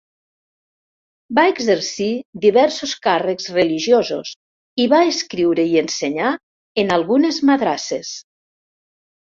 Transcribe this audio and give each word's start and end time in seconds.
Va 1.39 1.43
exercir 1.49 2.07
diversos 2.47 2.95
càrrecs 3.09 3.51
religiosos 3.59 4.33
i 4.87 4.91
va 4.97 5.05
escriure 5.13 5.69
i 5.75 5.81
ensenyar 5.87 6.35
en 6.87 6.95
algunes 7.01 7.43
madrasses. 7.53 8.19